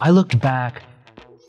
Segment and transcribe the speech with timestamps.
[0.00, 0.82] I looked back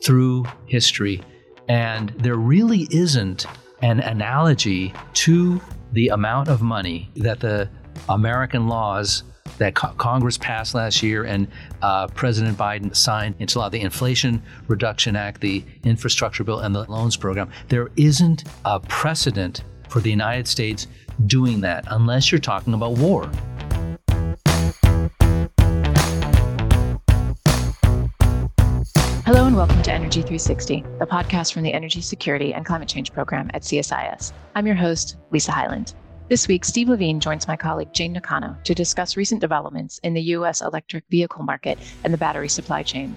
[0.02, 1.22] through history,
[1.68, 3.44] and there really isn't
[3.82, 5.60] an analogy to
[5.92, 7.68] the amount of money that the
[8.08, 9.24] American laws
[9.58, 11.48] that co- Congress passed last year and
[11.82, 16.90] uh, President Biden signed into law the Inflation Reduction Act, the Infrastructure Bill, and the
[16.90, 17.50] Loans Program.
[17.68, 20.86] There isn't a precedent for the United States
[21.26, 23.30] doing that unless you're talking about war.
[29.56, 33.62] Welcome to Energy 360, the podcast from the Energy Security and Climate Change Program at
[33.62, 34.34] CSIS.
[34.54, 35.94] I'm your host, Lisa Hyland.
[36.28, 40.20] This week, Steve LeVine joins my colleague Jane Nakano to discuss recent developments in the
[40.20, 40.60] U.S.
[40.60, 43.16] electric vehicle market and the battery supply chain.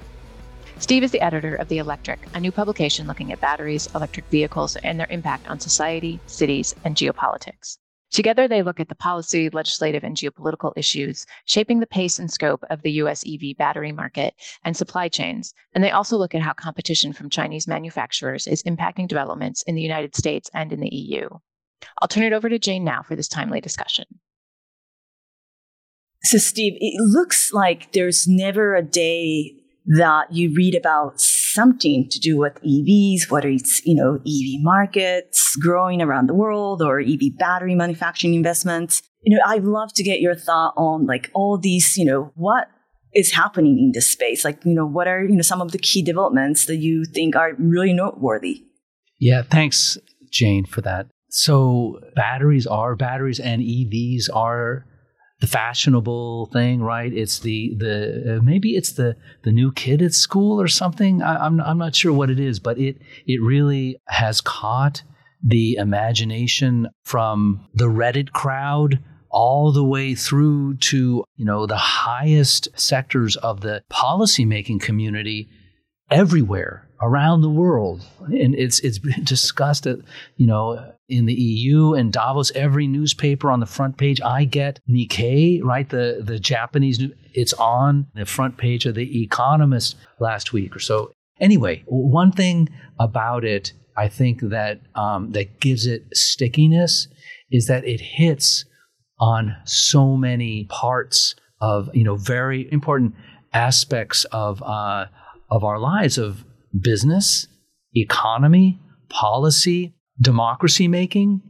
[0.77, 4.77] Steve is the editor of The Electric, a new publication looking at batteries, electric vehicles,
[4.77, 7.80] and their impact on society, cities, and geopolitics.
[8.11, 12.63] Together, they look at the policy, legislative, and geopolitical issues shaping the pace and scope
[12.69, 15.53] of the US EV battery market and supply chains.
[15.73, 19.81] And they also look at how competition from Chinese manufacturers is impacting developments in the
[19.81, 21.29] United States and in the EU.
[22.01, 24.05] I'll turn it over to Jane now for this timely discussion.
[26.23, 29.53] So, Steve, it looks like there's never a day
[29.85, 31.21] that you read about
[31.53, 36.81] something to do with EVs, whether it's, you know, EV markets growing around the world
[36.81, 39.02] or EV battery manufacturing investments.
[39.23, 42.69] You know, I'd love to get your thought on like all these, you know, what
[43.14, 44.45] is happening in this space?
[44.45, 47.36] Like, you know, what are, you know, some of the key developments that you think
[47.36, 48.63] are really noteworthy?
[49.19, 49.97] Yeah, thanks,
[50.31, 51.08] Jane, for that.
[51.30, 54.86] So batteries are batteries and EVs are
[55.39, 57.11] the fashionable thing, right?
[57.13, 61.21] It's the the uh, maybe it's the the new kid at school or something.
[61.21, 65.03] I, I'm I'm not sure what it is, but it it really has caught
[65.41, 68.99] the imagination from the Reddit crowd
[69.31, 75.49] all the way through to you know the highest sectors of the policymaking community
[76.09, 79.99] everywhere around the world and it's it's been discussed at
[80.38, 84.22] you know in the EU and Davos every newspaper on the front page.
[84.22, 85.88] I get Nikkei right?
[85.90, 87.02] The the Japanese
[87.34, 91.12] it's on the front page of the Economist last week or so.
[91.40, 97.08] Anyway one thing about it I think that um, that gives it stickiness
[97.52, 98.66] is that it hits
[99.20, 103.16] on so many parts of you know very important
[103.53, 105.06] aspects of uh,
[105.50, 106.46] of our lives of
[106.80, 107.47] business,
[107.94, 111.41] economy, policy, democracy making,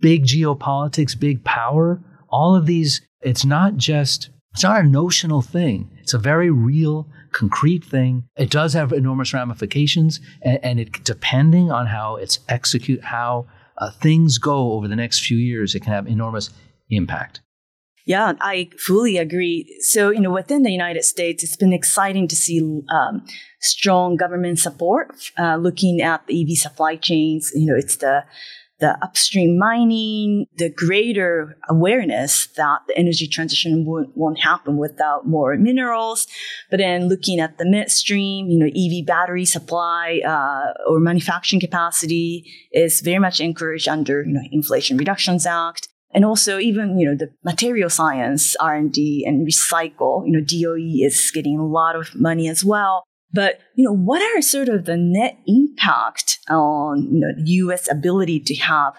[0.00, 5.90] big geopolitics, big power, all of these, it's not just, it's not a notional thing.
[6.00, 8.24] It's a very real, concrete thing.
[8.36, 13.46] It does have enormous ramifications, and, and it, depending on how it's execute, how
[13.78, 16.50] uh, things go over the next few years, it can have enormous
[16.90, 17.42] impact.
[18.06, 19.78] Yeah, I fully agree.
[19.80, 22.60] So, you know, within the United States, it's been exciting to see
[22.90, 23.24] um,
[23.60, 27.50] strong government support uh, looking at the EV supply chains.
[27.54, 28.24] You know, it's the
[28.80, 35.56] the upstream mining, the greater awareness that the energy transition won't, won't happen without more
[35.56, 36.26] minerals.
[36.70, 42.50] But then looking at the midstream, you know, EV battery supply uh, or manufacturing capacity
[42.72, 47.16] is very much encouraged under, you know, Inflation Reductions Act and also even you know
[47.16, 52.48] the material science r&d and recycle you know doe is getting a lot of money
[52.48, 53.04] as well.
[53.32, 58.40] But you know what are sort of the net impact on you know us ability
[58.40, 58.94] to have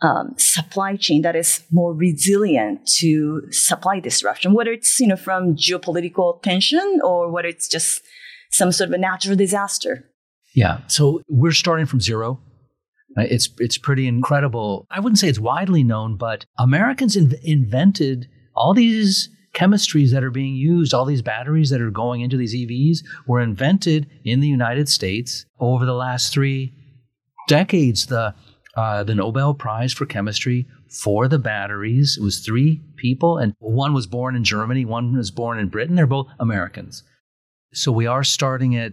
[0.00, 4.54] um, supply chain that is more resilient to supply disruption?
[4.54, 8.02] Whether it's you know from geopolitical tension or whether it's just
[8.50, 10.08] some sort of a natural disaster?
[10.54, 10.80] Yeah.
[10.86, 12.40] So we're starting from zero
[13.18, 14.86] it's it's pretty incredible.
[14.90, 20.30] I wouldn't say it's widely known, but Americans in- invented all these chemistries that are
[20.30, 24.48] being used, all these batteries that are going into these EVs were invented in the
[24.48, 26.72] United States over the last three
[27.48, 28.06] decades.
[28.06, 28.34] The
[28.76, 30.66] uh, the Nobel Prize for Chemistry
[31.02, 35.30] for the batteries it was three people, and one was born in Germany, one was
[35.30, 35.96] born in Britain.
[35.96, 37.02] They're both Americans.
[37.72, 38.92] So we are starting at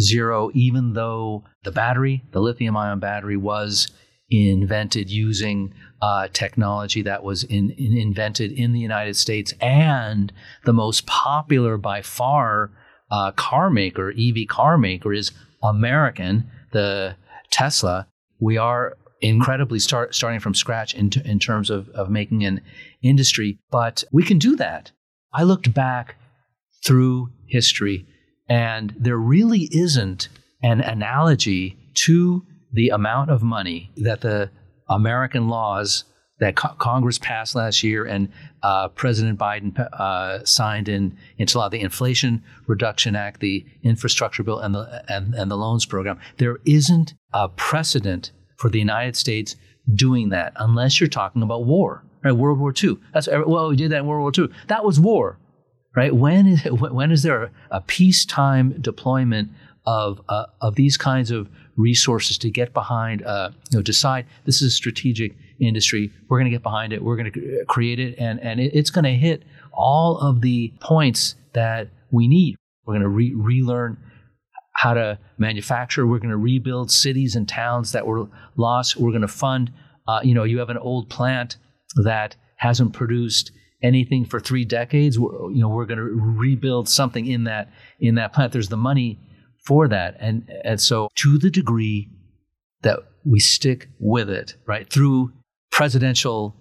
[0.00, 3.90] zero, even though the battery, the lithium ion battery, was
[4.30, 10.32] invented using uh, technology that was in, in, invented in the United States and
[10.64, 12.70] the most popular by far
[13.10, 17.14] uh, car maker, EV car maker, is American, the
[17.50, 18.08] Tesla.
[18.40, 22.60] We are incredibly start, starting from scratch in, t- in terms of, of making an
[23.02, 24.90] industry, but we can do that.
[25.32, 26.16] I looked back
[26.84, 28.06] through history
[28.48, 30.28] and there really isn't
[30.62, 34.50] an analogy to the amount of money that the
[34.88, 36.04] American laws
[36.42, 38.28] that co- Congress passed last year and
[38.62, 44.58] uh, President Biden uh, signed in into law, the Inflation Reduction Act, the Infrastructure Bill,
[44.58, 46.18] and the and, and the loans program.
[46.38, 49.56] There isn't a precedent for the United States
[49.94, 52.32] doing that unless you're talking about war, right?
[52.32, 52.98] World War II.
[53.14, 54.52] That's well, we did that in World War II.
[54.68, 55.38] That was war,
[55.96, 56.14] right?
[56.14, 59.50] When is when is there a, peacetime deployment
[59.86, 64.62] of uh, of these kinds of resources to get behind, uh, you know, decide this
[64.62, 66.12] is a strategic industry.
[66.28, 67.02] We're going to get behind it.
[67.02, 69.42] We're going to create it, and and it, it's going to hit
[69.72, 72.56] all of the points that we need.
[72.84, 73.96] We're going to re- relearn
[74.74, 76.06] how to manufacture.
[76.06, 78.96] We're going to rebuild cities and towns that were lost.
[78.96, 79.72] We're going to fund.
[80.08, 81.56] Uh, you know, you have an old plant
[82.02, 83.52] that hasn't produced
[83.82, 85.18] anything for three decades.
[85.18, 87.70] We're, you know, we're going to rebuild something in that
[88.00, 88.52] in that plant.
[88.52, 89.18] There's the money
[89.64, 92.10] for that, and and so to the degree
[92.82, 95.32] that we stick with it, right through
[95.70, 96.56] presidential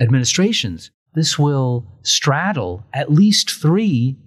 [0.00, 0.90] administrations.
[1.14, 4.18] This will straddle at least three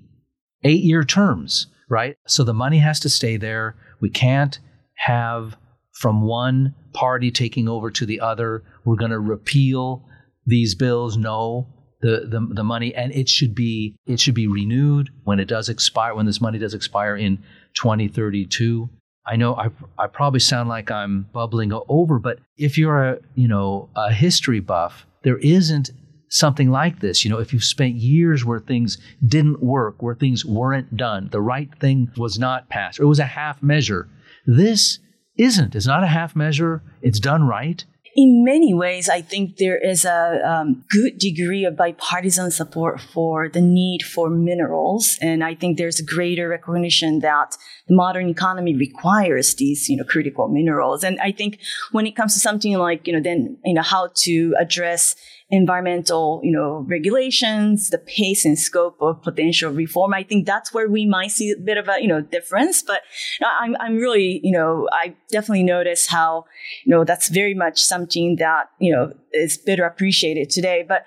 [0.63, 2.17] eight year terms, right?
[2.27, 3.75] So the money has to stay there.
[3.99, 4.59] We can't
[4.95, 5.57] have
[5.93, 8.63] from one party taking over to the other.
[8.85, 10.05] We're going to repeal
[10.45, 11.17] these bills.
[11.17, 11.67] No,
[12.01, 15.67] the, the, the money and it should be it should be renewed when it does
[15.69, 17.37] expire when this money does expire in
[17.73, 18.89] 2032
[19.27, 23.47] I know I, I probably sound like I'm bubbling over, but if you're a you
[23.47, 25.91] know a history buff, there isn't
[26.29, 27.25] something like this.
[27.25, 31.41] You know, if you've spent years where things didn't work, where things weren't done, the
[31.41, 34.07] right thing was not passed, or it was a half measure.
[34.45, 34.99] This
[35.37, 35.75] isn't.
[35.75, 36.81] It's not a half measure.
[37.01, 37.83] It's done right
[38.17, 43.47] in many ways, I think there is a um, good degree of bipartisan support for
[43.47, 47.55] the need for minerals, and I think there's a greater recognition that
[47.87, 51.03] the modern economy requires these, you know, critical minerals.
[51.03, 51.59] And I think
[51.91, 55.15] when it comes to something like, you know, then you know how to address
[55.49, 60.13] environmental, you know, regulations, the pace and scope of potential reform.
[60.13, 62.83] I think that's where we might see a bit of a, you know, difference.
[62.83, 63.01] But
[63.59, 66.45] I'm, I'm really, you know, I definitely notice how,
[66.85, 70.83] you know, that's very much something that, you know, is better appreciated today.
[70.87, 71.05] But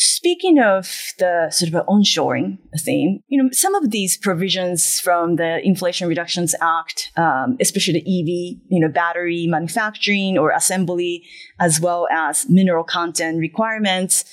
[0.00, 5.58] Speaking of the sort of onshoring theme, you know, some of these provisions from the
[5.66, 11.24] Inflation Reductions Act, um, especially the EV, you know, battery manufacturing or assembly,
[11.58, 14.24] as well as mineral content requirements,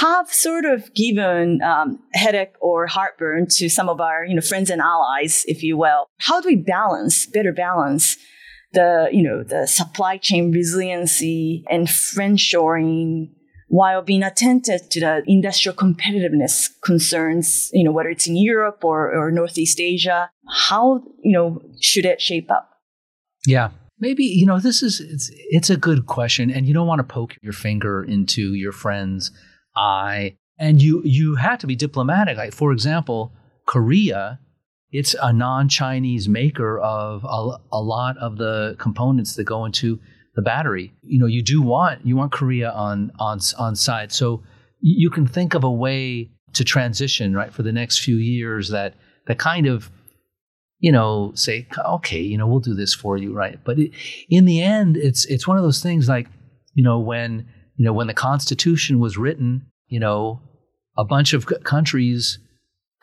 [0.00, 4.68] have sort of given um, headache or heartburn to some of our, you know, friends
[4.68, 6.08] and allies, if you will.
[6.18, 8.16] How do we balance, better balance
[8.72, 13.28] the, you know, the supply chain resiliency and friendshoring
[13.74, 19.12] while being attentive to the industrial competitiveness concerns, you know, whether it's in Europe or,
[19.12, 20.30] or Northeast Asia,
[20.68, 22.70] how, you know, should it shape up?
[23.48, 23.70] Yeah.
[23.98, 27.14] Maybe, you know, this is, it's, it's a good question and you don't want to
[27.14, 29.32] poke your finger into your friend's
[29.74, 30.36] eye.
[30.56, 32.36] And you, you have to be diplomatic.
[32.36, 33.32] Like, for example,
[33.66, 34.38] Korea,
[34.92, 39.98] it's a non-Chinese maker of a, a lot of the components that go into
[40.34, 40.92] the battery.
[41.02, 44.12] You know, you do want you want Korea on on on side.
[44.12, 44.42] So
[44.80, 48.94] you can think of a way to transition right for the next few years that
[49.26, 49.90] that kind of
[50.78, 53.90] you know say okay you know we'll do this for you right but it,
[54.28, 56.28] in the end it's it's one of those things like
[56.74, 57.46] you know when
[57.76, 60.40] you know when the constitution was written you know
[60.96, 62.38] a bunch of countries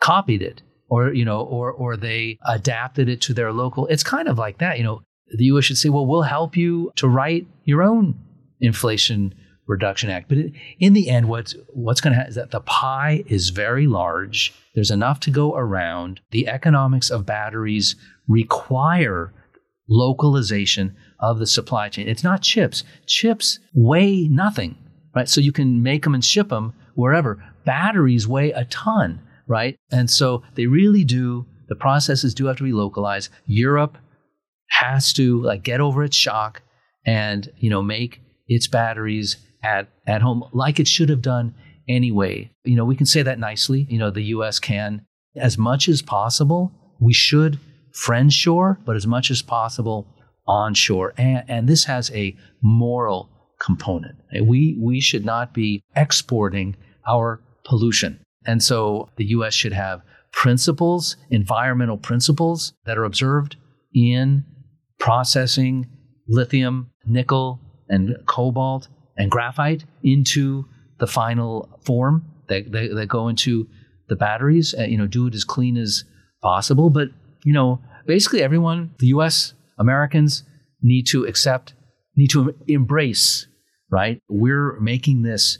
[0.00, 4.28] copied it or you know or or they adapted it to their local it's kind
[4.28, 5.02] of like that you know
[5.36, 5.64] the U.S.
[5.64, 8.18] should say, well, we'll help you to write your own
[8.60, 9.34] Inflation
[9.66, 10.28] Reduction Act.
[10.28, 10.38] But
[10.78, 14.52] in the end, what's, what's going to happen is that the pie is very large.
[14.74, 16.20] There's enough to go around.
[16.30, 17.96] The economics of batteries
[18.28, 19.32] require
[19.88, 22.08] localization of the supply chain.
[22.08, 22.84] It's not chips.
[23.06, 24.76] Chips weigh nothing,
[25.14, 25.28] right?
[25.28, 27.42] So you can make them and ship them wherever.
[27.64, 29.78] Batteries weigh a ton, right?
[29.90, 33.30] And so they really do, the processes do have to be localized.
[33.46, 33.98] Europe
[34.80, 36.62] has to like get over its shock
[37.04, 41.54] and you know make its batteries at at home like it should have done
[41.88, 42.50] anyway.
[42.64, 43.86] You know, we can say that nicely.
[43.88, 44.58] You know, the U.S.
[44.58, 45.04] can
[45.36, 46.72] as much as possible.
[47.00, 47.58] We should
[47.92, 50.06] friendshore, but as much as possible
[50.46, 53.28] onshore, and, and this has a moral
[53.60, 54.16] component.
[54.42, 56.76] We we should not be exporting
[57.06, 59.54] our pollution, and so the U.S.
[59.54, 60.02] should have
[60.32, 63.56] principles, environmental principles that are observed
[63.94, 64.44] in
[65.02, 65.84] processing
[66.28, 70.64] lithium, nickel, and cobalt and graphite into
[71.00, 73.66] the final form that, that go into
[74.08, 74.76] the batteries.
[74.78, 76.04] Uh, you know, do it as clean as
[76.40, 76.88] possible.
[76.88, 77.08] But
[77.44, 79.54] you know, basically, everyone, the U.S.
[79.76, 80.44] Americans,
[80.82, 81.74] need to accept,
[82.16, 83.48] need to embrace,
[83.90, 84.20] right?
[84.28, 85.58] We're making this,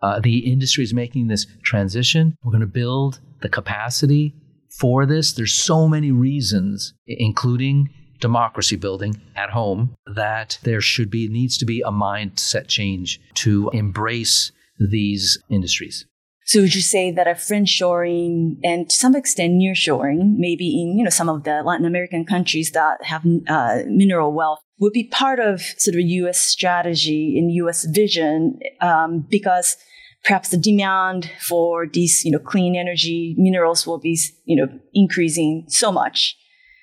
[0.00, 2.36] uh, the industry is making this transition.
[2.44, 4.36] We're going to build the capacity
[4.78, 5.32] for this.
[5.32, 7.88] There's so many reasons, including
[8.20, 13.70] democracy building at home, that there should be, needs to be a mindset change to
[13.72, 16.06] embrace these industries.
[16.46, 21.02] So would you say that a friendshoring and to some extent nearshoring, maybe in you
[21.02, 25.40] know some of the Latin American countries that have uh, mineral wealth, would be part
[25.40, 26.40] of sort of U.S.
[26.40, 27.84] strategy and U.S.
[27.86, 29.76] vision um, because
[30.22, 35.64] perhaps the demand for these you know clean energy minerals will be you know increasing
[35.66, 36.36] so much.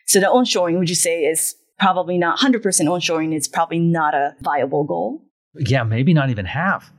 [0.08, 4.36] So the onshoring, would you say, is probably not 100% onshoring is probably not a
[4.42, 5.26] viable goal?
[5.56, 6.92] Yeah, maybe not even half.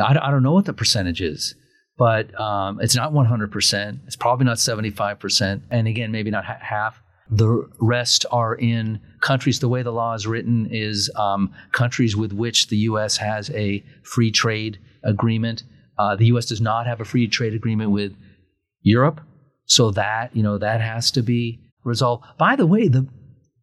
[0.00, 1.54] I, I don't know what the percentage is
[1.96, 4.00] but um, it's not 100%.
[4.06, 5.62] It's probably not 75%.
[5.70, 7.00] And again, maybe not ha- half.
[7.30, 9.60] The rest are in countries.
[9.60, 13.16] The way the law is written is um, countries with which the U.S.
[13.16, 15.62] has a free trade agreement.
[15.98, 16.46] Uh, the U.S.
[16.46, 18.14] does not have a free trade agreement with
[18.82, 19.20] Europe,
[19.64, 22.24] so that you know that has to be resolved.
[22.38, 23.06] By the way, the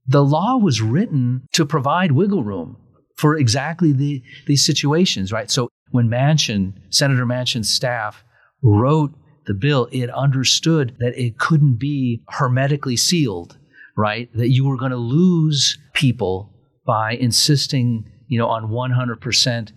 [0.07, 2.77] the law was written to provide wiggle room
[3.17, 5.49] for exactly the, these situations, right?
[5.51, 8.23] So when Manchin, Senator Manchin's staff,
[8.63, 9.13] wrote
[9.45, 13.57] the bill, it understood that it couldn't be hermetically sealed,
[13.95, 14.29] right?
[14.35, 16.51] That you were going to lose people
[16.85, 19.71] by insisting, you know, on 100%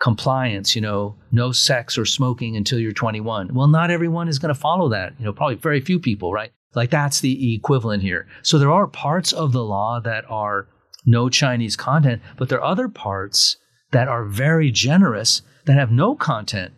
[0.00, 3.54] compliance, you know, no sex or smoking until you're 21.
[3.54, 6.52] Well, not everyone is going to follow that, you know, probably very few people, right?
[6.74, 8.26] Like that's the equivalent here.
[8.42, 10.68] So there are parts of the law that are
[11.04, 13.56] no Chinese content, but there are other parts
[13.90, 16.72] that are very generous that have no content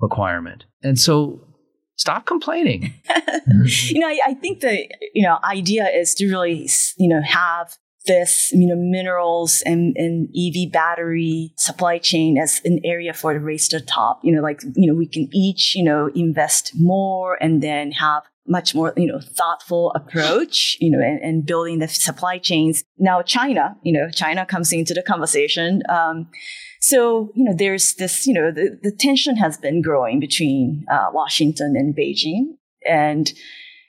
[0.00, 0.64] requirement.
[0.82, 1.40] And so
[1.96, 2.94] stop complaining.
[3.66, 7.76] you know, I, I, think the you know idea is to really you know have
[8.06, 13.40] this you know minerals and, and EV battery supply chain as an area for the
[13.40, 14.20] race to the top.
[14.22, 18.22] You know, like you know we can each you know invest more and then have
[18.48, 22.84] much more, you know, thoughtful approach, you know, and, and building the supply chains.
[22.98, 25.82] Now, China, you know, China comes into the conversation.
[25.88, 26.28] Um,
[26.80, 31.06] so, you know, there's this, you know, the, the tension has been growing between uh,
[31.12, 32.56] Washington and Beijing.
[32.88, 33.32] And,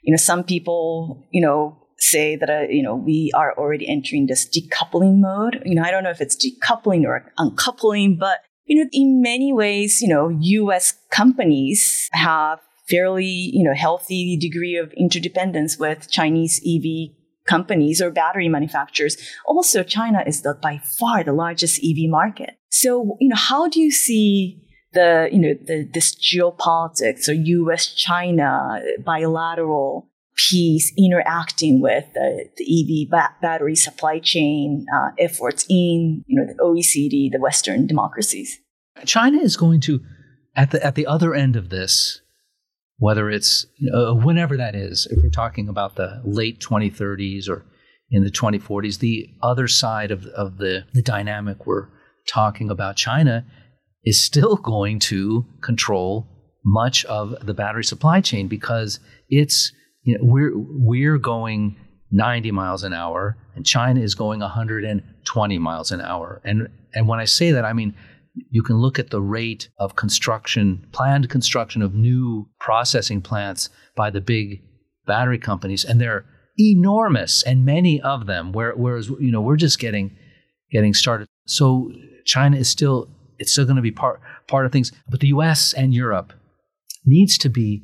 [0.02, 4.26] you know, some people, you know, say that, uh, you know, we are already entering
[4.26, 5.62] this decoupling mode.
[5.64, 9.52] You know, I don't know if it's decoupling or uncoupling, but, you know, in many
[9.52, 16.60] ways, you know, US companies have fairly, you know, healthy degree of interdependence with Chinese
[16.66, 17.14] EV
[17.46, 19.16] companies or battery manufacturers.
[19.46, 22.56] Also, China is the, by far the largest EV market.
[22.70, 24.62] So, you know, how do you see
[24.92, 27.92] the, you know, the, this geopolitics or U.S.
[27.94, 36.24] China bilateral piece interacting with the, the EV ba- battery supply chain uh, efforts in,
[36.26, 38.58] you know, the OECD, the Western democracies?
[39.04, 40.00] China is going to,
[40.56, 42.20] at the at the other end of this,
[42.98, 47.64] whether it's uh, whenever that is, if we're talking about the late 2030s or
[48.10, 51.88] in the 2040s, the other side of, of the, the dynamic we're
[52.26, 53.44] talking about, China
[54.04, 56.26] is still going to control
[56.64, 59.72] much of the battery supply chain because it's
[60.08, 61.76] you know, we're we're going
[62.10, 66.40] 90 miles an hour and China is going 120 miles an hour.
[66.44, 67.94] And and when I say that, I mean
[68.50, 74.08] you can look at the rate of construction, planned construction of new processing plants by
[74.08, 74.62] the big
[75.06, 76.24] battery companies, and they're
[76.58, 78.52] enormous, and many of them.
[78.52, 80.16] Whereas you know we're just getting
[80.72, 81.28] getting started.
[81.46, 81.92] So
[82.24, 85.74] China is still it's still going to be part part of things, but the U.S.
[85.74, 86.32] and Europe
[87.04, 87.82] needs to be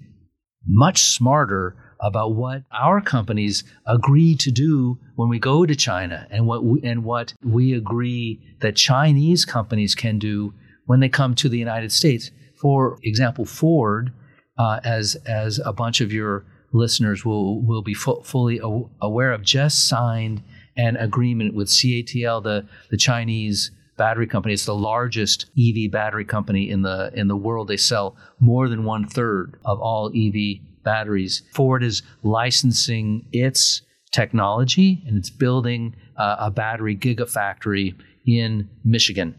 [0.67, 6.47] much smarter about what our companies agree to do when we go to China and
[6.47, 10.53] what we, and what we agree that Chinese companies can do
[10.85, 12.31] when they come to the United States.
[12.55, 14.13] For example, Ford,
[14.59, 18.61] uh, as as a bunch of your listeners will will be fu- fully
[19.01, 20.43] aware of, just signed
[20.77, 24.53] an agreement with CATL, the the Chinese battery company.
[24.53, 27.69] It's the largest EV battery company in the in the world.
[27.69, 31.43] They sell more than one third of all EV batteries.
[31.55, 37.95] Ford is licensing its technology and it's building uh, a battery gigafactory
[38.27, 39.35] in Michigan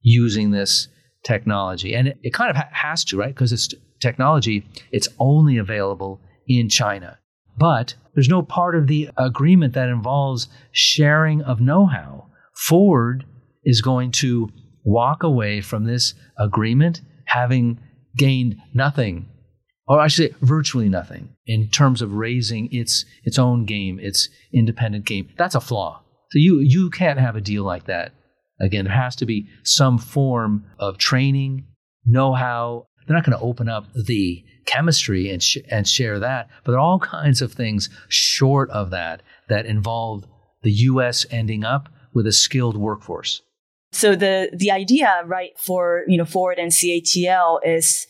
[0.00, 0.88] using this
[1.24, 1.94] technology.
[1.94, 3.34] And it, it kind of ha- has to, right?
[3.34, 3.68] Because it's
[4.00, 7.18] technology, it's only available in China.
[7.56, 12.26] But there's no part of the agreement that involves sharing of know how.
[12.54, 13.24] Ford
[13.64, 14.48] is going to
[14.84, 17.78] walk away from this agreement having
[18.16, 19.28] gained nothing
[19.88, 24.28] or I should say virtually nothing in terms of raising its its own game, its
[24.52, 25.28] independent game.
[25.36, 26.02] That's a flaw.
[26.30, 28.12] So you you can't have a deal like that
[28.60, 31.66] Again, there has to be some form of training,
[32.04, 32.86] know how.
[33.06, 36.78] They're not going to open up the chemistry and, sh- and share that, but there
[36.78, 40.26] are all kinds of things short of that that involve
[40.62, 41.24] the U.S.
[41.30, 43.40] ending up with a skilled workforce.
[43.92, 48.06] So the the idea, right, for you know Ford and CATL is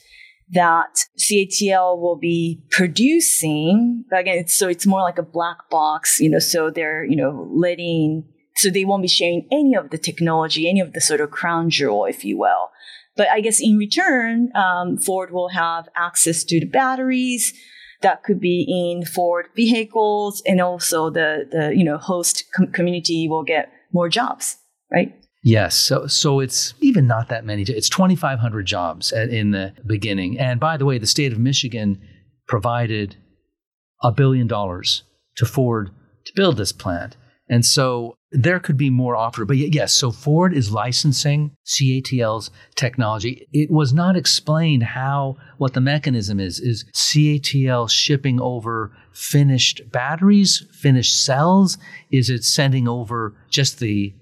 [0.52, 4.38] that CATL will be producing again.
[4.38, 6.38] It's, so it's more like a black box, you know.
[6.38, 8.24] So they're you know letting
[8.56, 11.70] so they won't be sharing any of the technology, any of the sort of crown
[11.70, 12.70] jewel, if you will.
[13.16, 17.52] But I guess in return, um, Ford will have access to the batteries
[18.00, 23.28] that could be in Ford vehicles, and also the the you know host com- community
[23.28, 24.56] will get more jobs,
[24.90, 25.14] right?
[25.42, 27.62] Yes, so so it's even not that many.
[27.62, 30.38] It's 2,500 jobs at, in the beginning.
[30.38, 32.00] And by the way, the state of Michigan
[32.48, 33.16] provided
[34.02, 35.04] a billion dollars
[35.36, 35.90] to Ford
[36.24, 37.16] to build this plant.
[37.48, 39.48] And so there could be more offered.
[39.48, 43.46] But yes, so Ford is licensing CATL's technology.
[43.52, 46.60] It was not explained how, what the mechanism is.
[46.60, 51.78] Is CATL shipping over finished batteries, finished cells?
[52.10, 54.14] Is it sending over just the,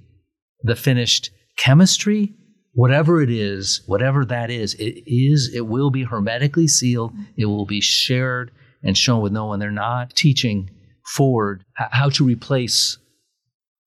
[0.67, 2.35] the finished chemistry?
[2.73, 7.13] Whatever it is, whatever that is, it is, it will be hermetically sealed.
[7.37, 8.51] It will be shared
[8.83, 9.59] and shown with no one.
[9.59, 10.71] They're not teaching
[11.15, 12.99] Ford how to replace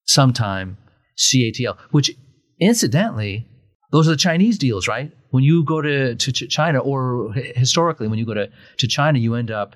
[0.05, 0.77] sometime
[1.17, 2.11] CATL, which
[2.59, 3.47] incidentally,
[3.91, 5.11] those are the Chinese deals, right?
[5.29, 9.35] When you go to, to China, or historically, when you go to, to China, you
[9.35, 9.75] end up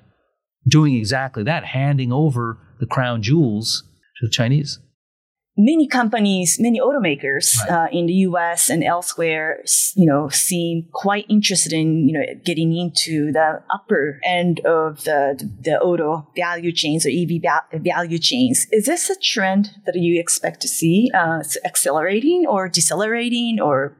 [0.66, 3.84] doing exactly that, handing over the crown jewels
[4.18, 4.80] to the Chinese
[5.56, 7.70] many companies, many automakers right.
[7.70, 8.70] uh, in the U.S.
[8.70, 9.62] and elsewhere,
[9.94, 15.48] you know, seem quite interested in you know getting into the upper end of the
[15.60, 17.42] the auto value chains or EV
[17.82, 18.66] value chains.
[18.72, 23.96] Is this a trend that you expect to see uh, accelerating or decelerating or?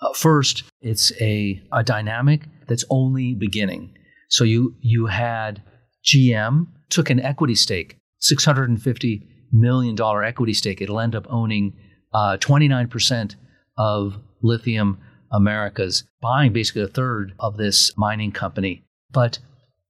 [0.00, 3.94] Uh, first, it's a, a dynamic that's only beginning.
[4.28, 5.62] So you you had
[6.04, 10.80] GM took an equity stake, 650 million dollar equity stake.
[10.80, 11.74] It'll end up owning
[12.12, 13.36] uh, 29%
[13.76, 14.98] of Lithium
[15.30, 18.84] Americas, buying basically a third of this mining company.
[19.10, 19.38] But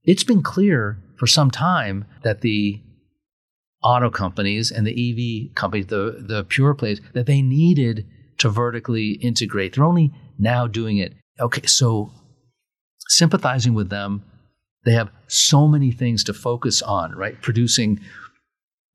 [0.04, 2.80] it's been clear for some time that the
[3.82, 8.06] auto companies and the EV companies, the, the pure plays, that they needed
[8.38, 9.74] to vertically integrate.
[9.74, 11.14] They're only now doing it.
[11.40, 12.12] Okay, so
[13.08, 14.24] sympathizing with them,
[14.84, 17.40] they have so many things to focus on, right?
[17.40, 18.00] Producing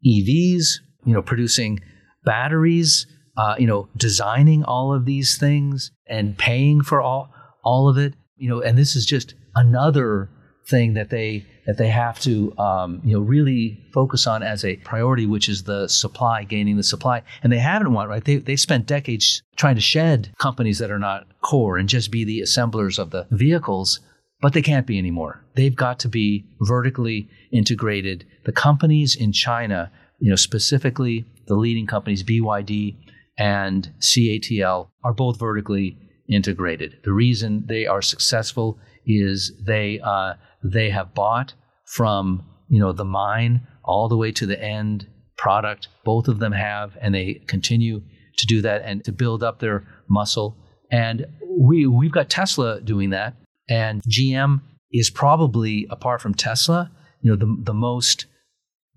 [0.05, 1.79] EVs, you know, producing
[2.23, 3.07] batteries,
[3.37, 7.29] uh, you know, designing all of these things and paying for all
[7.63, 10.29] all of it, you know, and this is just another
[10.67, 14.77] thing that they that they have to um, you know really focus on as a
[14.77, 17.21] priority, which is the supply, gaining the supply.
[17.43, 18.23] And they haven't won, right?
[18.23, 22.23] They they spent decades trying to shed companies that are not core and just be
[22.23, 23.99] the assemblers of the vehicles
[24.41, 25.43] but they can't be anymore.
[25.55, 28.25] They've got to be vertically integrated.
[28.45, 32.97] The companies in China, you know, specifically the leading companies BYD
[33.37, 35.97] and CATL are both vertically
[36.29, 36.97] integrated.
[37.03, 41.53] The reason they are successful is they uh, they have bought
[41.85, 45.87] from you know the mine all the way to the end product.
[46.03, 48.01] Both of them have, and they continue
[48.37, 50.57] to do that and to build up their muscle.
[50.91, 51.25] And
[51.57, 53.35] we we've got Tesla doing that
[53.69, 58.25] and GM is probably, apart from Tesla, you know, the, the most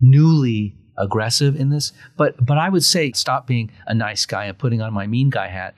[0.00, 1.92] newly aggressive in this.
[2.16, 5.30] But but I would say stop being a nice guy and putting on my mean
[5.30, 5.74] guy hat.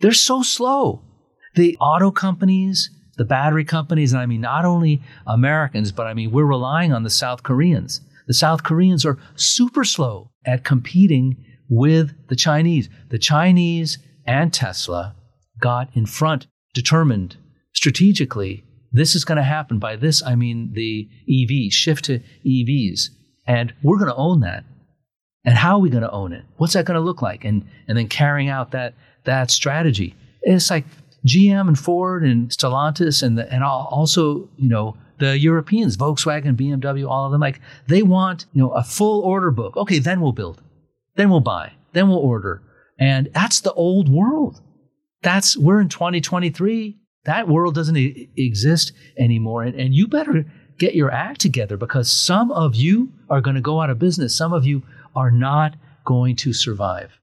[0.00, 1.02] They're so slow.
[1.54, 6.30] The auto companies, the battery companies, and I mean not only Americans, but I mean
[6.30, 8.00] we're relying on the South Koreans.
[8.26, 12.88] The South Koreans are super slow at competing with the Chinese.
[13.08, 15.16] The Chinese and Tesla
[15.60, 17.36] got in front, determined
[17.72, 19.78] strategically, this is going to happen.
[19.78, 23.10] By this, I mean the EV, shift to EVs.
[23.46, 24.64] And we're going to own that.
[25.44, 26.44] And how are we going to own it?
[26.56, 27.44] What's that going to look like?
[27.44, 30.14] And, and then carrying out that, that strategy.
[30.42, 30.84] It's like
[31.26, 37.08] GM and Ford and Stellantis and, the, and also, you know, the Europeans, Volkswagen, BMW,
[37.08, 39.76] all of them, like they want, you know, a full order book.
[39.76, 40.62] Okay, then we'll build.
[41.16, 41.72] Then we'll buy.
[41.92, 42.62] Then we'll order.
[42.98, 44.60] And that's the old world.
[45.22, 46.99] That's, we're in 2023.
[47.24, 49.62] That world doesn't e- exist anymore.
[49.62, 50.46] And, and you better
[50.78, 54.36] get your act together because some of you are going to go out of business.
[54.36, 54.82] Some of you
[55.14, 57.18] are not going to survive.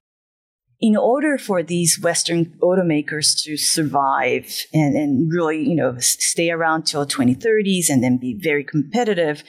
[0.80, 6.84] In order for these Western automakers to survive and, and really, you know, stay around
[6.84, 9.42] till 2030s and then be very competitive,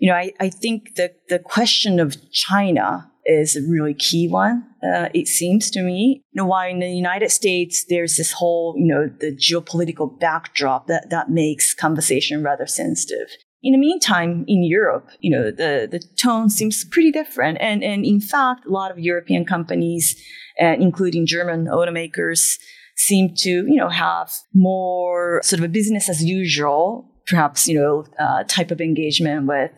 [0.00, 4.64] you know, I, I think the, the question of China is a really key one.
[4.82, 6.22] Uh, it seems to me.
[6.32, 10.88] You know, while in the United States, there's this whole, you know, the geopolitical backdrop
[10.88, 13.28] that, that makes conversation rather sensitive.
[13.62, 17.58] In the meantime, in Europe, you know, the, the tone seems pretty different.
[17.60, 20.20] And, and in fact, a lot of European companies,
[20.60, 22.58] uh, including German automakers,
[22.96, 28.04] seem to, you know, have more sort of a business as usual, perhaps, you know,
[28.18, 29.70] uh, type of engagement with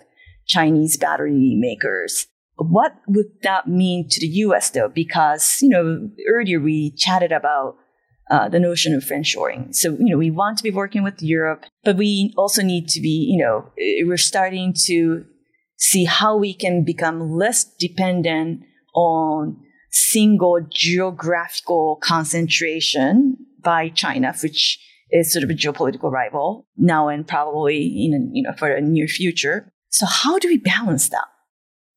[0.46, 2.26] Chinese battery makers.
[2.68, 4.88] What would that mean to the US though?
[4.88, 7.76] Because, you know, earlier we chatted about
[8.30, 9.74] uh, the notion of friendshoring.
[9.74, 13.00] So, you know, we want to be working with Europe, but we also need to
[13.00, 13.70] be, you know,
[14.06, 15.24] we're starting to
[15.76, 18.62] see how we can become less dependent
[18.94, 19.56] on
[19.90, 24.78] single geographical concentration by China, which
[25.10, 29.06] is sort of a geopolitical rival now and probably in, you know, for a near
[29.06, 29.70] future.
[29.90, 31.26] So how do we balance that?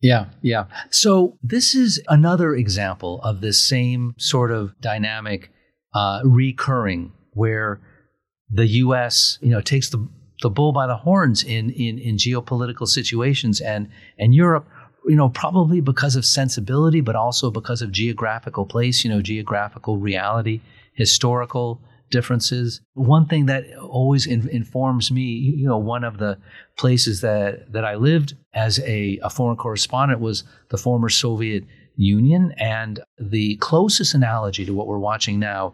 [0.01, 0.65] Yeah, yeah.
[0.91, 5.49] So this is another example of this same sort of dynamic
[5.93, 7.79] uh, recurring where
[8.49, 9.39] the U.S.
[9.41, 10.07] you know takes the
[10.41, 14.67] the bull by the horns in in in geopolitical situations and and Europe
[15.07, 19.97] you know probably because of sensibility but also because of geographical place you know geographical
[19.97, 20.61] reality
[20.93, 22.81] historical differences.
[22.93, 26.37] One thing that always in, informs me, you know, one of the
[26.77, 31.63] places that, that I lived as a, a foreign correspondent was the former Soviet
[31.95, 32.53] Union.
[32.57, 35.73] And the closest analogy to what we're watching now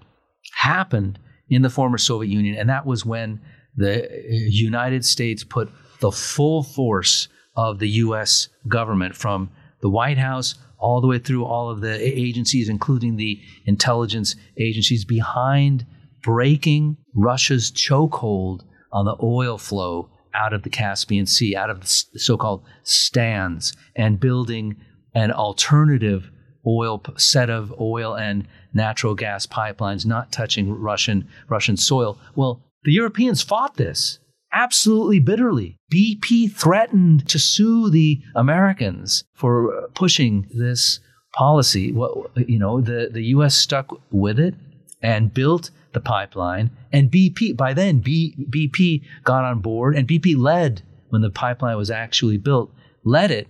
[0.53, 1.19] happened
[1.49, 2.55] in the former Soviet Union.
[2.57, 3.41] And that was when
[3.75, 5.69] the uh, United States put
[5.99, 8.49] the full force of the U.S.
[8.67, 9.49] government from
[9.81, 15.05] the White House all the way through all of the agencies, including the intelligence agencies,
[15.05, 15.85] behind
[16.23, 21.87] breaking Russia's chokehold on the oil flow out of the Caspian Sea, out of the
[21.87, 24.75] so called stands, and building
[25.13, 26.31] an alternative
[26.65, 32.17] oil set of oil and natural gas pipelines not touching Russian Russian soil.
[32.35, 34.19] Well, the Europeans fought this
[34.53, 35.77] absolutely bitterly.
[35.93, 40.99] BP threatened to sue the Americans for uh, pushing this
[41.33, 41.91] policy.
[41.91, 44.53] Well, you know, the, the US stuck with it
[45.01, 46.71] and built the pipeline.
[46.91, 51.77] And BP, by then, B, BP got on board and BP led when the pipeline
[51.77, 53.47] was actually built, led it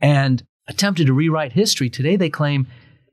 [0.00, 1.88] and attempted to rewrite history.
[1.88, 2.66] Today they claim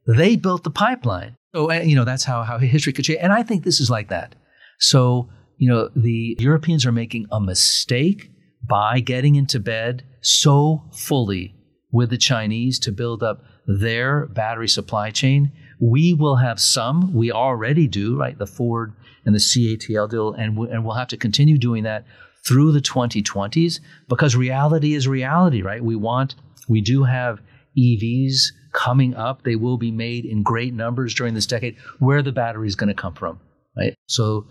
[0.08, 1.36] they built the pipeline.
[1.54, 3.20] So, uh, you know, that's how, how history could change.
[3.22, 4.36] And I think this is like that.
[4.80, 8.30] So, you know, the Europeans are making a mistake
[8.68, 11.56] by getting into bed so fully
[11.92, 17.32] with the Chinese to build up their battery supply chain we will have some, we
[17.32, 18.38] already do, right?
[18.38, 18.94] The Ford
[19.26, 22.06] and the CATL deal, and, we, and we'll have to continue doing that
[22.46, 25.84] through the 2020s because reality is reality, right?
[25.84, 26.36] We want,
[26.70, 27.42] we do have
[27.78, 29.44] EVs coming up.
[29.44, 31.78] They will be made in great numbers during this decade.
[32.00, 33.40] Where the battery is going to come from,
[33.78, 33.96] right?
[34.08, 34.48] So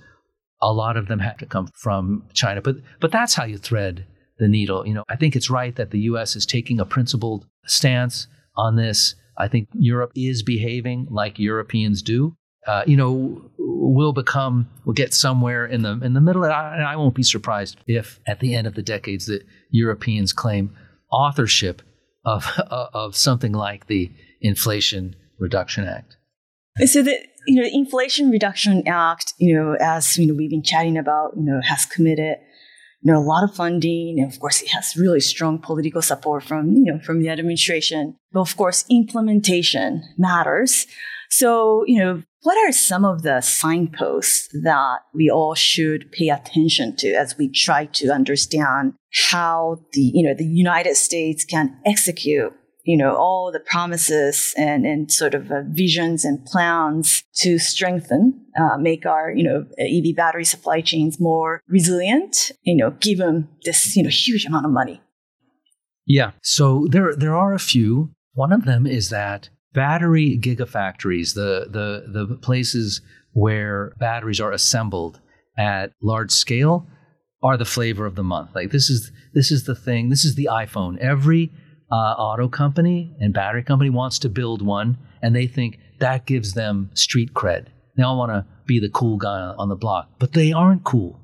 [0.60, 4.06] a lot of them have to come from China, but but that's how you thread
[4.38, 4.86] the needle.
[4.86, 6.36] You know, I think it's right that the U.S.
[6.36, 9.14] is taking a principled stance on this.
[9.36, 12.36] I think Europe is behaving like Europeans do.
[12.66, 16.92] Uh, you know, we'll become, we'll get somewhere in the in the middle, and I,
[16.92, 20.74] I won't be surprised if at the end of the decades that Europeans claim
[21.12, 21.82] authorship
[22.24, 26.16] of of something like the Inflation Reduction Act.
[26.86, 30.96] So the you know Inflation Reduction Act, you know, as you know we've been chatting
[30.96, 32.38] about, you know, has committed
[33.04, 34.18] you know, a lot of funding.
[34.18, 38.16] And of course, it has really strong political support from, you know, from the administration.
[38.32, 40.86] But of course, implementation matters.
[41.28, 46.96] So, you know, what are some of the signposts that we all should pay attention
[46.96, 48.94] to as we try to understand
[49.30, 52.54] how the, you know, the United States can execute
[52.84, 58.44] you know, all the promises and, and sort of uh, visions and plans to strengthen,
[58.60, 63.96] uh, make our, you know, EV battery supply chains more resilient, you know, given this,
[63.96, 65.00] you know, huge amount of money.
[66.06, 66.32] Yeah.
[66.42, 68.10] So there, there are a few.
[68.34, 73.00] One of them is that battery gigafactories, the, the, the places
[73.32, 75.20] where batteries are assembled
[75.56, 76.86] at large scale,
[77.42, 78.50] are the flavor of the month.
[78.54, 80.10] Like this is, this is the thing.
[80.10, 80.98] This is the iPhone.
[80.98, 81.52] Every
[81.90, 86.54] uh, auto company and battery company wants to build one, and they think that gives
[86.54, 87.66] them street cred.
[87.96, 91.20] They all want to be the cool guy on the block, but they aren't cool.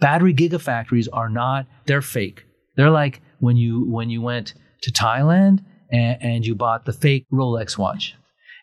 [0.00, 1.66] Battery gigafactories are not.
[1.86, 2.44] They're fake.
[2.76, 7.26] They're like when you when you went to Thailand and, and you bought the fake
[7.32, 8.14] Rolex watch.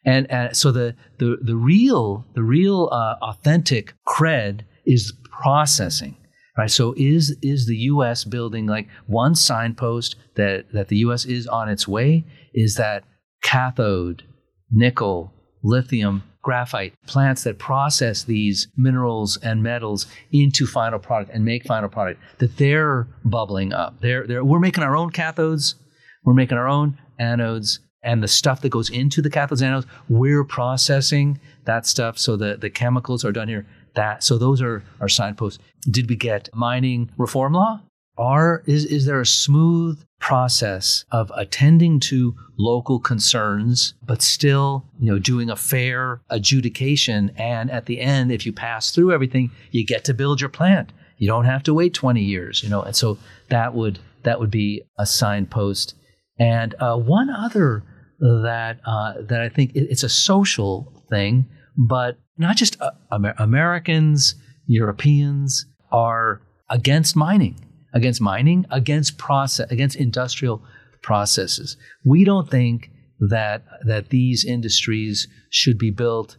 [0.06, 6.16] And, and so the, the, the real, the real uh, authentic cred is processing
[6.58, 6.72] right?
[6.72, 8.24] So is is the U.S.
[8.24, 11.26] building like one signpost that that the U.S.
[11.26, 12.26] is on its way?
[12.54, 13.04] Is that
[13.44, 14.24] cathode,
[14.72, 21.66] nickel, lithium, graphite plants that process these minerals and metals into final product and make
[21.66, 24.00] final product that they're bubbling up.
[24.00, 25.76] They're, they're, we're making our own cathodes,
[26.24, 30.46] we're making our own anodes, and the stuff that goes into the cathodes anodes, we're
[30.46, 33.68] processing that stuff so the, the chemicals are done here.
[33.98, 35.62] That so those are our signposts.
[35.90, 37.82] Did we get mining reform law?
[38.18, 45.12] Are is is there a smooth process of attending to local concerns, but still, you
[45.12, 47.32] know, doing a fair adjudication.
[47.38, 50.92] And at the end, if you pass through everything, you get to build your plant.
[51.18, 52.82] You don't have to wait 20 years, you know.
[52.82, 53.18] And so
[53.50, 55.96] that would that would be a signpost.
[56.40, 57.84] And uh, one other
[58.20, 61.46] that uh, that I think it's a social thing,
[61.78, 67.56] but not just uh, Amer- Americans, Europeans are against mining
[67.94, 70.64] against mining, against process, against industrial
[71.02, 71.78] processes.
[72.06, 76.38] We don't think that that these industries should be built,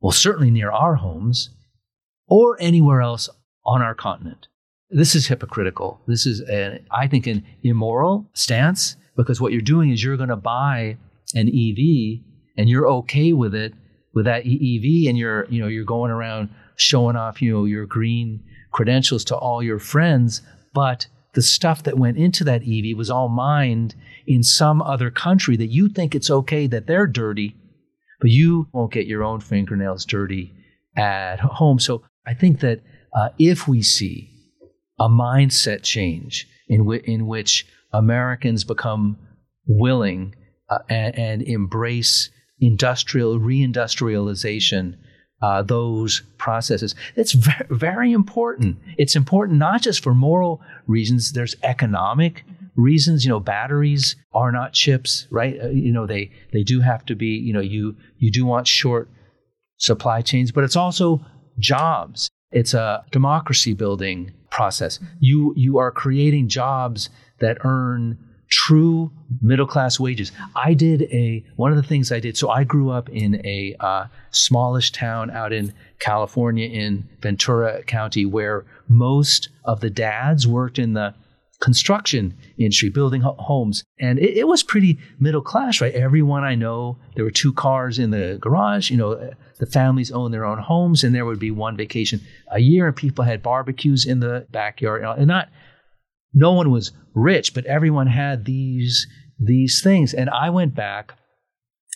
[0.00, 1.50] well, certainly near our homes
[2.28, 3.28] or anywhere else
[3.66, 4.46] on our continent.
[4.90, 6.00] This is hypocritical.
[6.06, 6.42] This is,
[6.90, 10.96] I think, an immoral stance because what you're doing is you're going to buy
[11.34, 12.22] an EV
[12.56, 13.74] and you're okay with it
[14.14, 17.86] with that EV and you're you know you're going around showing off you know your
[17.86, 23.10] green credentials to all your friends but the stuff that went into that EV was
[23.10, 23.94] all mined
[24.26, 27.54] in some other country that you think it's okay that they're dirty,
[28.20, 30.52] but you won't get your own fingernails dirty
[30.96, 31.78] at home.
[31.78, 32.80] So I think that
[33.14, 34.30] uh, if we see
[34.98, 39.18] a mindset change in, w- in which Americans become
[39.66, 40.34] willing
[40.70, 44.96] uh, and, and embrace industrial reindustrialization
[45.42, 46.94] uh, those processes.
[47.16, 48.78] It's very, very important.
[48.96, 51.32] It's important not just for moral reasons.
[51.32, 52.44] There's economic
[52.76, 53.24] reasons.
[53.24, 55.60] You know, batteries are not chips, right?
[55.62, 57.26] Uh, you know, they they do have to be.
[57.26, 59.10] You know, you you do want short
[59.76, 61.24] supply chains, but it's also
[61.58, 62.30] jobs.
[62.50, 64.98] It's a democracy building process.
[65.18, 68.18] You you are creating jobs that earn
[68.50, 69.10] true
[69.40, 70.32] middle class wages.
[70.54, 72.36] I did a one of the things I did.
[72.36, 78.26] So I grew up in a uh, smallish town out in California in Ventura County,
[78.26, 81.14] where most of the dads worked in the
[81.60, 85.94] construction industry, building homes, and it, it was pretty middle class, right?
[85.94, 88.90] Everyone I know, there were two cars in the garage.
[88.90, 92.20] You know, the families owned their own homes, and there would be one vacation
[92.50, 95.48] a year, and people had barbecues in the backyard, and not
[96.34, 99.06] no one was rich, but everyone had these
[99.38, 100.14] these things.
[100.14, 101.14] And I went back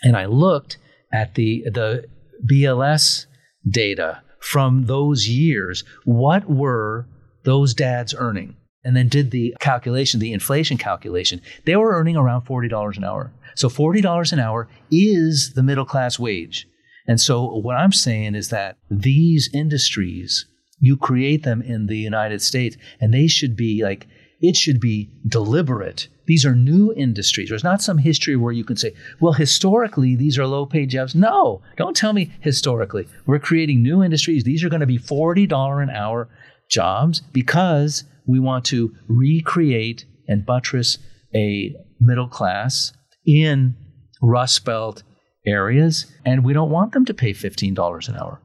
[0.02, 0.78] and I looked
[1.12, 2.04] at the the
[2.50, 3.26] BLS
[3.68, 5.84] data from those years.
[6.04, 7.06] What were
[7.44, 8.56] those dads earning?
[8.84, 11.40] And then did the calculation, the inflation calculation.
[11.64, 13.32] They were earning around $40 an hour.
[13.54, 16.66] So $40 an hour is the middle class wage.
[17.06, 20.46] And so what I'm saying is that these industries,
[20.78, 24.06] you create them in the United States and they should be like
[24.40, 26.08] it should be deliberate.
[26.26, 27.48] These are new industries.
[27.48, 31.14] There's not some history where you can say, well, historically, these are low paid jobs.
[31.14, 33.08] No, don't tell me historically.
[33.26, 34.44] We're creating new industries.
[34.44, 36.28] These are going to be $40 an hour
[36.70, 40.98] jobs because we want to recreate and buttress
[41.34, 42.92] a middle class
[43.26, 43.74] in
[44.20, 45.02] Rust Belt
[45.46, 48.42] areas, and we don't want them to pay $15 an hour.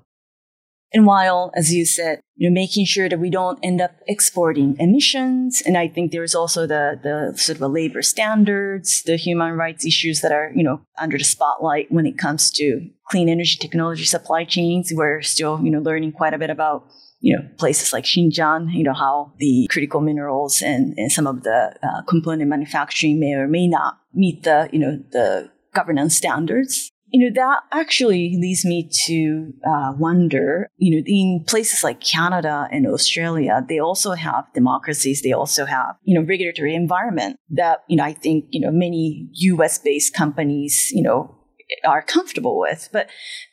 [0.94, 4.76] And while, as you said, you know, making sure that we don't end up exporting
[4.80, 5.62] emissions.
[5.66, 10.22] And I think there's also the, the sort of labor standards, the human rights issues
[10.22, 14.46] that are, you know, under the spotlight when it comes to clean energy technology supply
[14.46, 14.92] chains.
[14.94, 16.86] We're still, you know, learning quite a bit about,
[17.22, 21.42] you know, places like Xinjiang, you know, how the critical minerals and, and some of
[21.42, 26.92] the uh, component manufacturing may or may not meet the, you know, the governance standards
[27.14, 32.68] you know, that actually leads me to uh, wonder, you know, in places like Canada
[32.72, 35.22] and Australia, they also have democracies.
[35.22, 39.30] They also have, you know, regulatory environment that, you know, I think, you know, many
[39.32, 41.38] US based companies, you know,
[41.86, 43.08] are comfortable with, but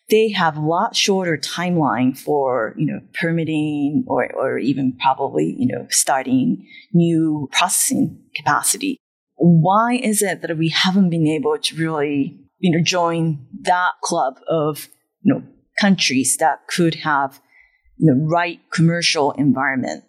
[0.08, 5.66] they have a lot shorter timeline for, you know, permitting or, or even probably, you
[5.66, 8.96] know, starting new processing capacity.
[9.36, 14.34] Why is it that we haven't been able to really you know, join that club
[14.48, 14.88] of,
[15.22, 15.42] you know,
[15.80, 17.40] countries that could have
[17.98, 20.04] the right commercial environment?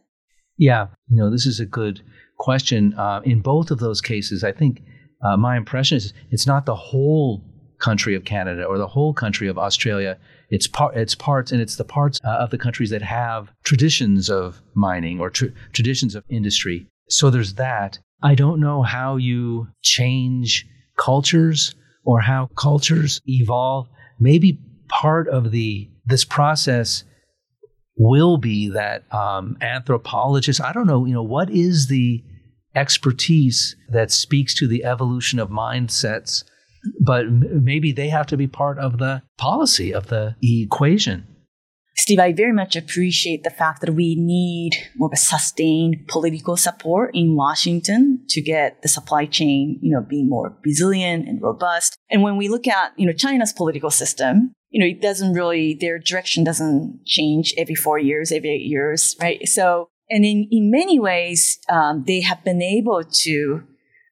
[0.57, 2.01] Yeah, you know, this is a good
[2.37, 2.93] question.
[2.93, 4.81] Uh, in both of those cases, I think
[5.23, 7.43] uh, my impression is it's not the whole
[7.79, 10.17] country of Canada or the whole country of Australia.
[10.49, 14.29] It's part, it's parts, and it's the parts uh, of the countries that have traditions
[14.29, 16.87] of mining or tr- traditions of industry.
[17.09, 17.97] So there's that.
[18.21, 23.87] I don't know how you change cultures or how cultures evolve,
[24.19, 27.03] maybe part of the this process
[27.97, 30.61] will be that um, anthropologists.
[30.61, 31.05] I don't know.
[31.05, 32.23] You know, what is the
[32.75, 36.43] expertise that speaks to the evolution of mindsets?
[36.99, 41.27] But maybe they have to be part of the policy of the equation.
[41.95, 46.57] Steve, I very much appreciate the fact that we need more of a sustained political
[46.57, 51.97] support in Washington to get the supply chain, you know, being more resilient and robust.
[52.09, 55.77] And when we look at, you know, China's political system, you know, it doesn't really,
[55.79, 59.47] their direction doesn't change every four years, every eight years, right?
[59.47, 63.63] So, and in, in many ways, um, they have been able to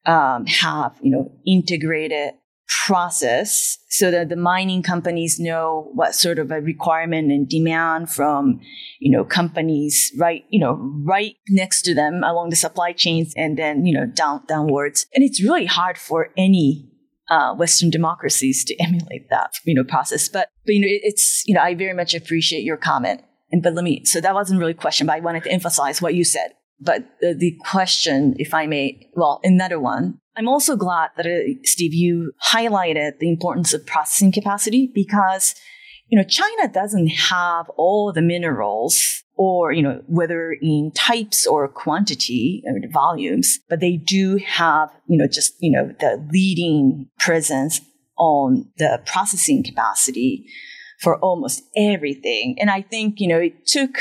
[0.06, 2.34] um, have, you know, integrated
[2.70, 8.60] process so that the mining companies know what sort of a requirement and demand from
[9.00, 13.58] you know companies right you know right next to them along the supply chains and
[13.58, 15.06] then you know down downwards.
[15.14, 16.88] And it's really hard for any
[17.28, 20.28] uh, Western democracies to emulate that you know process.
[20.28, 23.22] But but you know it, it's you know I very much appreciate your comment.
[23.50, 26.00] And but let me so that wasn't really a question but I wanted to emphasize
[26.00, 31.10] what you said but the, question if I may well another one I'm also glad
[31.16, 35.54] that, uh, Steve, you highlighted the importance of processing capacity because,
[36.08, 41.68] you know, China doesn't have all the minerals or, you know, whether in types or
[41.68, 47.80] quantity or volumes, but they do have, you know, just, you know, the leading presence
[48.16, 50.46] on the processing capacity
[51.00, 52.56] for almost everything.
[52.60, 53.96] And I think, you know, it took,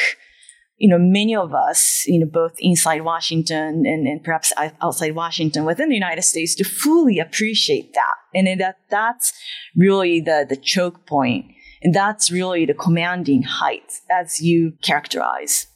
[0.80, 5.66] you know, many of us, you know, both inside Washington and, and perhaps outside Washington
[5.66, 8.16] within the United States to fully appreciate that.
[8.34, 9.34] And that, that's
[9.76, 11.46] really the, the choke point.
[11.82, 15.68] And that's really the commanding height as you characterize.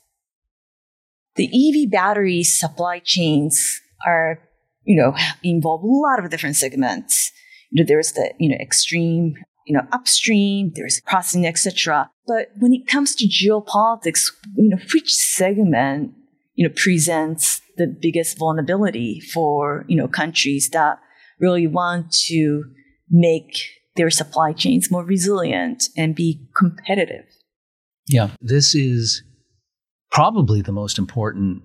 [1.36, 4.39] The EV battery supply chains are,
[4.84, 7.32] you know, involve a lot of different segments.
[7.72, 12.10] You know, there's the, you know, extreme you know, upstream, there's processing, etc.
[12.28, 16.13] But when it comes to geopolitics, you know, which segment,
[16.56, 20.99] you know, presents the biggest vulnerability for, you know, countries that
[21.39, 22.63] really want to
[23.10, 27.26] make their supply chains more resilient and be competitive?
[28.08, 29.23] Yeah, this is
[30.12, 31.63] probably the most important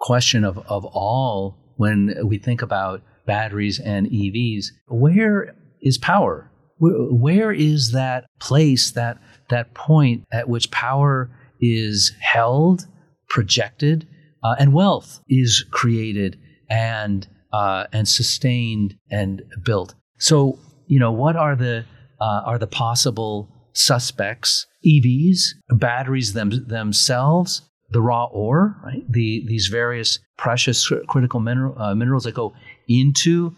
[0.00, 4.66] question of, of all when we think about batteries and EVs.
[4.88, 6.50] Where is power?
[6.80, 9.18] Where is that place, that
[9.50, 12.86] that point at which power is held,
[13.28, 14.06] projected,
[14.42, 16.38] uh, and wealth is created
[16.70, 19.94] and uh, and sustained and built?
[20.18, 21.84] So you know, what are the
[22.20, 24.66] uh, are the possible suspects?
[24.86, 29.02] EVs, batteries them, themselves, the raw ore, right?
[29.10, 32.54] The these various precious critical mineral, uh, minerals that go
[32.88, 33.56] into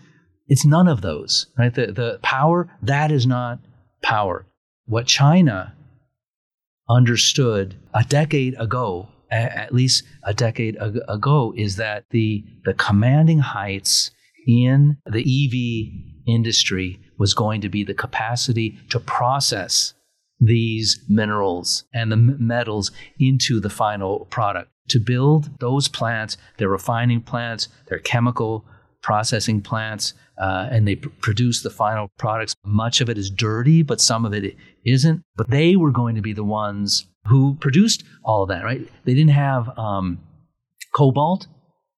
[0.50, 1.72] it's none of those, right?
[1.72, 3.60] The, the power, that is not
[4.02, 4.44] power.
[4.84, 5.74] What China
[6.88, 14.10] understood a decade ago, at least a decade ago, is that the, the commanding heights
[14.48, 19.94] in the EV industry was going to be the capacity to process
[20.40, 24.68] these minerals and the metals into the final product.
[24.88, 28.64] To build those plants, their refining plants, their chemical
[29.02, 32.54] processing plants, uh, and they pr- produce the final products.
[32.64, 35.22] Much of it is dirty, but some of it isn't.
[35.36, 38.80] But they were going to be the ones who produced all of that, right?
[39.04, 40.18] They didn't have um,
[40.94, 41.46] cobalt.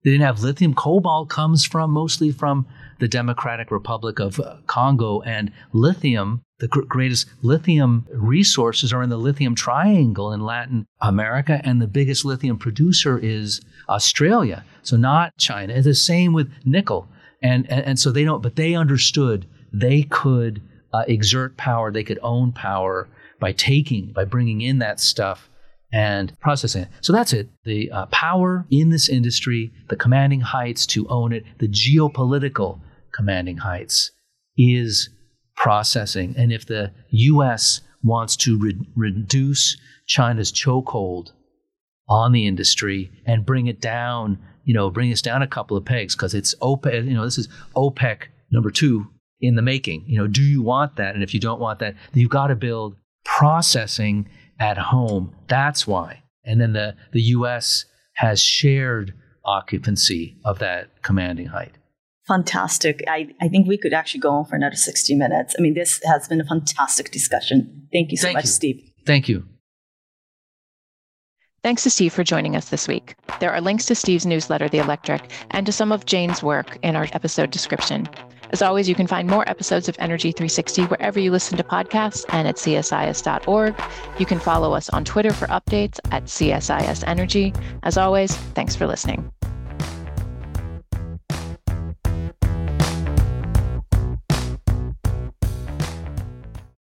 [0.05, 0.75] They didn't have lithium.
[0.75, 2.67] Cobalt comes from mostly from
[2.99, 9.11] the Democratic Republic of uh, Congo, and lithium, the gr- greatest lithium resources are in
[9.11, 14.65] the lithium triangle in Latin America, and the biggest lithium producer is Australia.
[14.83, 15.73] So not China.
[15.75, 17.09] It's the same with nickel
[17.43, 22.05] and, and, and so they don't, but they understood they could uh, exert power, they
[22.05, 23.09] could own power
[23.41, 25.49] by taking, by bringing in that stuff
[25.93, 26.89] and processing it.
[27.01, 27.49] So that's it.
[27.65, 32.81] The uh, power in this industry, the commanding heights to own it, the geopolitical
[33.13, 34.11] commanding heights
[34.57, 35.11] is
[35.57, 36.35] processing.
[36.37, 37.83] And if the U.S.
[38.03, 41.33] wants to re- reduce China's chokehold
[42.09, 45.85] on the industry and bring it down you know, bring us down a couple of
[45.85, 49.07] pegs because it's OPEC, you know, this is OPEC number two
[49.41, 50.05] in the making.
[50.07, 51.15] You know, do you want that?
[51.15, 55.35] And if you don't want that, you've got to build processing at home.
[55.49, 56.23] That's why.
[56.45, 57.85] And then the, the US
[58.15, 61.77] has shared occupancy of that commanding height.
[62.29, 63.03] Fantastic.
[63.09, 65.57] I, I think we could actually go on for another 60 minutes.
[65.59, 67.89] I mean, this has been a fantastic discussion.
[67.93, 68.51] Thank you so Thank much, you.
[68.51, 68.93] Steve.
[69.05, 69.45] Thank you.
[71.63, 73.15] Thanks to Steve for joining us this week.
[73.39, 76.97] There are links to Steve's newsletter, The Electric, and to some of Jane's work in
[76.97, 78.09] our episode description.
[78.51, 82.25] As always, you can find more episodes of Energy 360 wherever you listen to podcasts
[82.31, 83.81] and at csis.org.
[84.19, 87.55] You can follow us on Twitter for updates at CSIS Energy.
[87.85, 89.33] As always, thanks for listening.